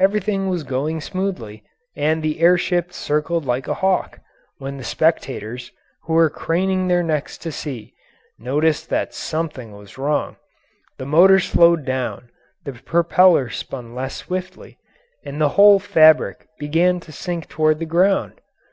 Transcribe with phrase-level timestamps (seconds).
[0.00, 1.62] Everything was going smoothly,
[1.94, 4.18] and the air ship circled like a hawk,
[4.56, 5.70] when the spectators,
[6.02, 7.94] who were craning their necks to see,
[8.40, 10.34] noticed that something was wrong;
[10.96, 12.28] the motor slowed down,
[12.64, 14.78] the propeller spun less swiftly,
[15.24, 18.40] and the whole fabric began to sink toward the ground.